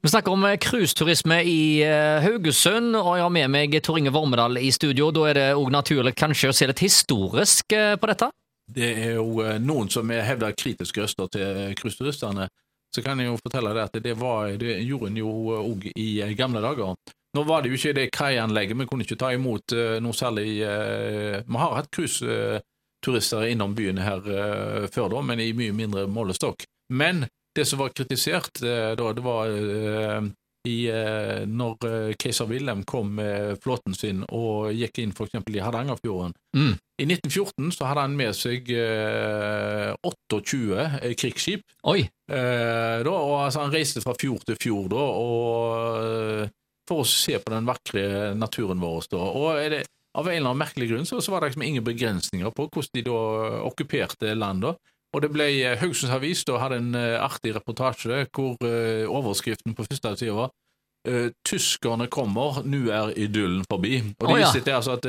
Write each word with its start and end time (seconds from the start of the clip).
Vi 0.00 0.08
snakker 0.08 0.32
om 0.32 0.56
cruiseturisme 0.60 1.42
i 1.42 1.82
eh, 1.82 2.22
Haugesund, 2.22 2.94
og 2.96 3.16
jeg 3.16 3.24
har 3.24 3.32
med 3.34 3.50
meg 3.50 3.72
Tor 3.82 3.96
Inge 3.98 4.12
Vormedal 4.14 4.60
i 4.62 4.70
studio. 4.70 5.08
Da 5.10 5.24
er 5.26 5.34
det 5.34 5.46
òg 5.58 5.72
naturlig 5.74 6.12
kanskje 6.14 6.52
å 6.52 6.54
se 6.54 6.68
litt 6.70 6.82
historisk 6.84 7.74
eh, 7.74 7.96
på 7.98 8.06
dette? 8.06 8.28
Det 8.70 8.92
er 8.92 9.16
jo 9.16 9.40
eh, 9.42 9.56
noen 9.58 9.90
som 9.90 10.06
hevder 10.14 10.54
kritiske 10.54 11.02
røster 11.02 11.32
til 11.34 11.74
cruiseturistene. 11.80 12.46
Så 12.94 13.02
kan 13.02 13.18
jeg 13.18 13.26
jo 13.26 13.40
fortelle 13.42 13.72
deg 13.74 13.88
at 13.88 13.98
det, 14.04 14.12
var, 14.20 14.52
det 14.60 14.76
gjorde 14.86 15.10
en 15.10 15.18
jo 15.18 15.32
òg 15.56 15.88
i 15.90 16.12
gamle 16.38 16.62
dager. 16.62 16.94
Nå 17.34 17.44
var 17.48 17.64
det 17.64 17.72
jo 17.72 17.80
ikke 17.80 17.96
det 17.98 18.06
kaianlegget, 18.14 18.78
vi 18.78 18.86
kunne 18.86 19.04
ikke 19.04 19.18
ta 19.18 19.32
imot 19.34 19.74
noe 20.00 20.16
særlig 20.16 20.46
Vi 20.62 21.58
har 21.60 21.74
hatt 21.74 21.90
cruiseturister 21.92 23.50
innom 23.50 23.74
byen 23.76 23.98
her 24.00 24.22
før 24.88 25.10
da, 25.12 25.20
men 25.26 25.42
i 25.42 25.50
mye 25.58 25.74
mindre 25.76 26.06
målestokk. 26.08 26.64
Men 26.88 27.26
det 27.56 27.64
som 27.64 27.78
var 27.78 27.94
kritisert 27.96 28.62
eh, 28.62 28.92
da, 28.98 29.12
det 29.12 29.24
var 29.24 29.50
eh, 29.50 30.28
i, 30.68 30.76
eh, 30.90 31.46
når 31.48 32.14
keiser 32.20 32.48
Wilhelm 32.50 32.82
kom 32.84 33.14
med 33.16 33.56
flåten 33.62 33.94
sin 33.96 34.24
og 34.34 34.74
gikk 34.76 35.00
inn 35.00 35.14
f.eks. 35.14 35.38
i 35.54 35.62
Hardangerfjorden. 35.62 36.34
Mm. 36.56 36.74
I 36.98 37.06
1914 37.06 37.72
så 37.72 37.88
hadde 37.88 38.04
han 38.04 38.16
med 38.18 38.36
seg 38.36 38.68
28 40.02 41.14
krigsskip. 41.16 41.62
Oi! 41.88 42.02
Da, 42.28 43.12
og 43.14 43.36
altså, 43.46 43.62
Han 43.62 43.72
reiste 43.72 44.02
fra 44.04 44.16
fjord 44.18 44.42
til 44.48 44.58
fjord 44.60 44.90
da, 44.92 45.04
og, 45.22 46.50
for 46.90 47.04
å 47.04 47.08
se 47.08 47.38
på 47.38 47.54
den 47.54 47.68
vakre 47.68 48.34
naturen 48.36 48.82
vår. 48.82 49.06
Da. 49.14 49.22
Og 49.22 49.62
det, 49.72 49.86
Av 50.18 50.26
en 50.26 50.34
eller 50.34 50.50
annen 50.50 50.64
merkelig 50.64 50.88
grunn 50.90 51.06
så, 51.06 51.20
så 51.22 51.30
var 51.30 51.44
det 51.44 51.52
liksom 51.52 51.62
ingen 51.62 51.84
begrensninger 51.86 52.50
på 52.50 52.66
hvordan 52.66 52.96
de 52.98 53.06
da 53.06 53.18
okkuperte 53.68 54.34
landet. 54.34 54.80
Og 55.16 55.24
det 55.24 55.30
ble 55.32 55.48
eh, 55.56 55.76
Haugesunds 55.80 56.12
Avis 56.12 56.44
da 56.48 56.58
hadde 56.60 56.80
en 56.82 56.92
uh, 56.96 57.16
artig 57.24 57.54
reportasje 57.56 58.26
hvor 58.34 58.58
uh, 58.60 59.08
overskriften 59.08 59.76
på 59.76 59.86
første 59.88 60.16
side 60.20 60.36
var 60.36 60.54
'Tyskerne 61.08 62.08
kommer, 62.12 62.58
nå 62.68 62.90
er 62.92 63.14
idyllen 63.16 63.62
forbi'. 63.70 64.10
Og 64.18 64.26
det 64.26 64.34
oh, 64.34 64.40
ja. 64.40 64.74
altså 64.76 64.96
at 64.98 65.06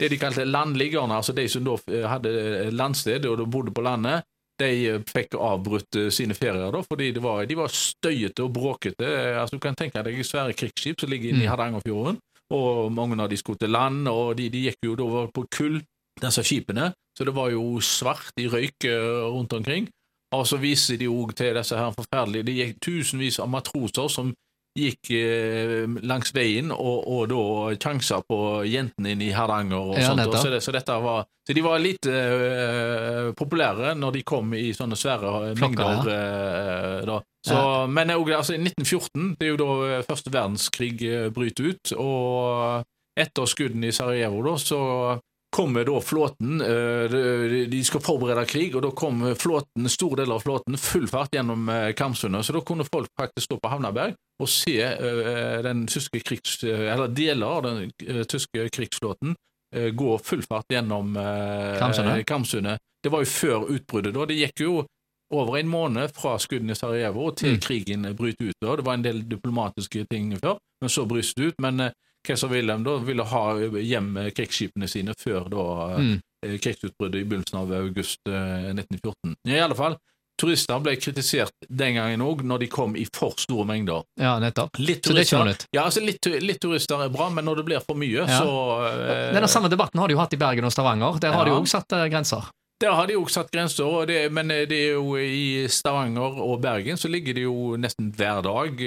det 0.00 0.10
de 0.10 0.18
kalte 0.18 0.44
landliggerne, 0.44 1.14
altså 1.14 1.32
de 1.32 1.46
som 1.48 1.64
da 1.64 1.76
hadde 2.10 2.70
landsted 2.74 3.24
og 3.24 3.38
da 3.38 3.46
bodde 3.46 3.72
på 3.72 3.80
landet, 3.80 4.26
de 4.60 4.98
fikk 5.08 5.38
avbrutt 5.38 5.96
sine 6.12 6.34
ferier 6.34 6.74
da, 6.74 6.82
fordi 6.82 7.12
var, 7.22 7.46
de 7.46 7.56
var 7.56 7.70
støyete 7.72 8.44
og 8.44 8.52
bråkete. 8.52 9.06
altså 9.40 9.56
Du 9.56 9.62
kan 9.62 9.78
tenke 9.78 10.02
deg 10.02 10.20
svære 10.26 10.52
krigsskip 10.52 11.00
som 11.00 11.08
ligger 11.08 11.30
inne 11.30 11.46
i 11.46 11.46
mm. 11.46 11.52
Hardangerfjorden, 11.54 12.18
og 12.50 12.92
mange 12.92 13.22
av 13.22 13.30
de 13.30 13.36
skulle 13.36 13.62
til 13.62 13.72
land, 13.72 14.08
og 14.08 14.36
de, 14.36 14.50
de 14.52 14.66
gikk 14.68 14.84
jo 14.84 14.98
da 14.98 15.24
på 15.32 15.46
kull 15.54 15.80
disse 16.22 16.44
skipene, 16.46 16.90
så 17.16 17.26
det 17.26 17.34
var 17.36 17.52
jo 17.52 17.78
svart 17.84 18.36
i 18.40 18.48
røyk 18.50 18.88
eh, 18.88 19.24
rundt 19.28 19.52
omkring. 19.56 19.88
Og 20.36 20.44
så 20.46 20.58
viser 20.60 20.98
de 21.00 21.08
òg 21.08 21.32
til 21.36 21.56
disse 21.56 21.72
her 21.72 21.94
forferdelige 21.96 22.44
Det 22.44 22.54
gikk 22.58 22.80
tusenvis 22.84 23.38
av 23.40 23.48
matroser 23.48 24.10
som 24.12 24.34
gikk 24.78 25.10
eh, 25.16 25.86
langs 26.06 26.30
veien 26.36 26.70
og, 26.74 27.06
og 27.08 27.22
da 27.30 27.44
sjansa 27.80 28.20
på 28.28 28.38
jentene 28.68 29.14
inne 29.14 29.28
i 29.28 29.32
Hardanger 29.34 29.94
og 29.94 29.96
ja, 29.98 30.10
sånt. 30.10 30.26
Og 30.28 30.36
så, 30.36 30.50
det, 30.52 30.60
så, 30.62 30.74
dette 30.76 30.98
var, 31.02 31.24
så 31.46 31.56
de 31.56 31.64
var 31.64 31.80
litt 31.82 32.08
eh, 32.12 33.30
populære 33.38 33.94
når 33.98 34.18
de 34.18 34.24
kom 34.28 34.52
i 34.54 34.68
sånne 34.76 34.98
svære 34.98 35.54
mengder. 35.58 36.04
Uh, 36.04 37.00
da. 37.08 37.18
Så, 37.46 37.56
ja. 37.56 37.88
Men 37.90 38.12
altså, 38.12 38.54
i 38.54 38.60
1914, 38.60 39.32
det 39.40 39.48
er 39.48 39.54
jo 39.54 39.58
da 39.62 40.02
første 40.06 40.34
verdenskrig 40.34 40.94
bryter 41.34 41.72
ut, 41.72 41.94
og 41.96 42.86
etter 43.18 43.50
skuddene 43.50 43.90
i 43.90 43.94
Sarajevo, 43.94 44.44
da, 44.46 44.54
så 44.62 44.80
kommer 45.50 45.84
da 45.84 46.00
flåten 46.00 46.60
eh, 46.60 47.68
De 47.68 47.84
skal 47.84 48.02
forberede 48.04 48.44
krig, 48.46 48.76
og 48.76 48.82
da 48.84 48.90
kom 48.96 49.24
flåten, 49.36 49.88
stor 49.88 50.16
del 50.20 50.32
av 50.32 50.44
flåten 50.44 50.78
full 50.78 51.08
fart 51.08 51.34
gjennom 51.34 51.68
eh, 51.68 51.92
Karmsundet. 51.96 52.46
Så 52.46 52.52
da 52.56 52.60
kunne 52.60 52.86
folk 52.88 53.10
faktisk 53.20 53.48
stå 53.48 53.58
på 53.62 53.72
Havnaberg 53.72 54.16
og 54.42 54.50
se 54.52 54.76
eh, 54.82 55.58
den 55.64 55.86
tyske 55.90 56.20
krigs, 56.20 56.60
eller 56.64 57.08
deler 57.08 57.46
av 57.46 57.62
den 57.66 58.26
tyske 58.28 58.68
krigsflåten 58.74 59.36
gå 59.68 60.12
full 60.24 60.40
fart 60.48 60.70
gjennom 60.72 61.12
Karmsundet. 62.24 62.80
Det 63.04 63.10
var 63.12 63.20
jo 63.20 63.28
før 63.28 63.66
utbruddet. 63.74 64.14
da. 64.14 64.24
Det 64.24 64.38
gikk 64.38 64.62
jo 64.64 64.78
over 65.34 65.58
en 65.58 65.68
måned 65.68 66.14
fra 66.16 66.38
skuddene 66.40 66.72
i 66.72 66.78
Sarajevo 66.78 67.26
til 67.36 67.58
mm. 67.58 67.60
krigen 67.60 68.08
bryter 68.16 68.48
ut. 68.48 68.56
Det 68.62 68.86
var 68.86 68.96
en 68.96 69.04
del 69.04 69.20
diplomatiske 69.28 70.06
ting 70.08 70.32
før, 70.40 70.56
men 70.80 70.94
så 70.94 71.04
bryter 71.04 71.42
det 71.42 71.50
ut. 71.50 71.60
Men 71.60 71.90
keiser 72.28 72.52
Wilhelm 72.52 72.84
da 72.86 72.98
ville 73.02 73.26
ha 73.26 73.44
hjem 73.80 74.12
krigsskipene 74.36 74.90
sine 74.90 75.16
før 75.18 75.48
da 75.52 75.68
mm. 75.98 76.16
Eh, 76.46 76.54
krigsutbruddet 76.62 77.18
i 77.18 77.26
begynnelsen 77.26 77.58
av 77.58 77.72
august 77.74 78.20
1914. 78.30 79.32
Eh, 79.42 79.56
I 79.56 79.62
alle 79.64 79.74
fall, 79.74 79.96
Turister 80.38 80.78
ble 80.78 80.94
kritisert 81.02 81.66
den 81.66 81.96
gangen 81.98 82.22
òg, 82.22 82.44
når 82.46 82.62
de 82.62 82.68
kom 82.70 82.94
i 82.94 83.04
for 83.10 83.34
store 83.42 83.66
mengder. 83.66 84.04
Ja, 84.20 84.36
nettopp. 84.38 84.78
Litt 84.78 85.02
turister, 85.02 85.10
så 85.10 85.16
det 85.16 85.24
er 85.24 85.26
ikke 85.26 85.40
noe 85.40 85.48
nytt? 85.50 85.64
Ja, 85.74 85.86
altså 85.88 86.02
litt, 86.04 86.28
litt, 86.44 86.60
turister 86.62 87.02
er 87.02 87.10
bra, 87.10 87.26
men 87.34 87.48
når 87.48 87.58
det 87.60 87.64
blir 87.66 87.82
for 87.82 87.98
mye, 87.98 88.22
ja. 88.22 88.38
så 88.38 88.52
eh, 88.86 89.32
Denne 89.34 89.50
samme 89.50 89.70
debatten 89.72 89.98
har 89.98 90.06
de 90.06 90.14
jo 90.14 90.22
hatt 90.22 90.36
i 90.36 90.38
Bergen 90.38 90.68
og 90.68 90.74
Stavanger. 90.74 91.18
Der 91.24 91.34
ja. 91.34 91.40
har 91.40 91.50
de 91.50 91.56
òg 91.56 91.66
satt 91.70 91.96
eh, 91.98 92.06
grenser. 92.12 92.46
Der 92.78 92.94
har 92.94 93.10
de 93.10 93.16
òg 93.18 93.32
satt 93.34 93.50
grenser, 93.50 94.06
det, 94.06 94.20
men 94.30 94.54
det 94.70 94.78
er 94.78 95.00
jo 95.00 95.16
i 95.18 95.66
Stavanger 95.74 96.38
og 96.44 96.60
Bergen 96.62 97.00
så 97.00 97.10
ligger 97.10 97.34
det 97.34 97.42
jo 97.42 97.74
nesten 97.74 98.12
hver 98.14 98.38
dag 98.46 98.84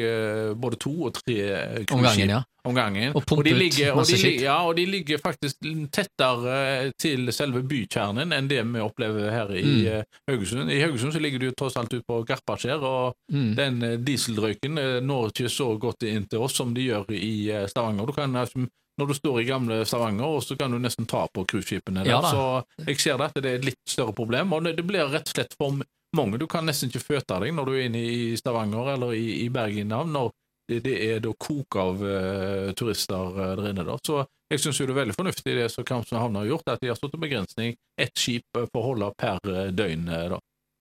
både 0.55 0.79
to 0.79 0.93
og 1.09 1.17
tre 1.17 1.41
cruiseskip 1.83 2.31
ja. 2.31 2.39
Om 2.67 2.75
gangen. 2.75 3.15
Og 3.17 3.25
pumpe 3.25 3.49
ut 3.49 3.79
masse 3.97 4.19
de, 4.21 4.33
Ja, 4.43 4.59
og 4.67 4.75
de 4.77 4.85
ligger 4.89 5.21
faktisk 5.21 5.63
tettere 5.93 6.91
til 7.01 7.31
selve 7.33 7.63
bykjernen 7.67 8.35
enn 8.35 8.49
det 8.51 8.61
vi 8.67 8.83
opplever 8.83 9.31
her 9.33 9.53
i 9.55 9.63
mm. 9.65 9.79
Eh, 9.91 10.19
Haugesund. 10.29 10.71
I 10.71 10.81
Haugesund 10.83 11.15
så 11.15 11.21
ligger 11.23 11.41
du 11.41 11.49
tross 11.57 11.77
alt 11.79 11.93
ute 11.93 12.05
på 12.07 12.21
Garpaskjær, 12.27 12.83
og 12.85 13.33
mm. 13.33 13.49
den 13.57 13.81
dieselrøyken 14.05 14.77
når 15.07 15.31
ikke 15.31 15.49
så 15.51 15.71
godt 15.81 16.05
inn 16.09 16.27
til 16.29 16.45
oss 16.45 16.59
som 16.59 16.75
de 16.75 16.85
gjør 16.85 17.09
i 17.17 17.33
Stavanger. 17.71 18.07
Du 18.07 18.15
kan 18.15 18.37
når 19.01 19.07
du 19.07 19.13
står 19.13 19.41
i 19.41 19.47
gamle 19.47 19.85
Stavanger, 19.85 20.39
så 20.45 20.55
kan 20.59 20.71
du 20.71 20.77
nesten 20.79 21.07
ta 21.09 21.23
på 21.33 21.45
cruiseskipene. 21.49 22.03
Ja, 22.05 22.19
så 22.21 22.85
jeg 22.85 22.99
ser 23.01 23.17
det 23.17 23.31
at 23.31 23.39
det 23.39 23.49
er 23.49 23.57
et 23.61 23.71
litt 23.71 23.81
større 23.89 24.13
problem, 24.13 24.53
og 24.53 24.67
det 24.67 24.85
blir 24.85 25.09
rett 25.09 25.31
og 25.31 25.35
slett 25.35 25.55
for 25.57 25.79
mange. 26.17 26.37
Du 26.37 26.47
kan 26.51 26.67
nesten 26.67 26.91
ikke 26.91 27.03
føte 27.15 27.39
deg 27.41 27.55
når 27.55 27.69
du 27.69 27.73
er 27.73 27.87
inne 27.87 28.03
i 28.03 28.21
Stavanger 28.39 28.93
eller 28.95 29.15
i, 29.17 29.25
i 29.45 29.49
Bergen 29.53 29.93
når 30.11 30.33
det, 30.71 30.81
det, 30.87 30.97
er 31.07 31.23
da 31.23 31.33
kok 31.35 31.77
av 31.79 32.03
uh, 32.03 32.69
turister 32.77 33.35
uh, 33.35 33.49
der 33.59 33.71
inne. 33.71 33.85
da. 33.87 33.97
Så 34.05 34.23
jeg 34.51 34.63
syns 34.63 34.79
det 34.81 34.89
er 34.89 34.99
veldig 35.01 35.17
fornuftig 35.17 35.57
det 35.57 35.67
som 35.71 35.87
Karmsund 35.87 36.19
havn 36.19 36.39
har 36.39 36.49
gjort, 36.49 36.71
at 36.73 36.83
de 36.83 36.91
har 36.91 36.99
satt 36.99 37.13
en 37.15 37.23
begrensning 37.23 37.75
ett 37.99 38.15
skip 38.19 38.61
får 38.73 38.87
holde 38.87 39.11
per 39.19 39.39
døgn. 39.71 40.09
da. 40.33 40.39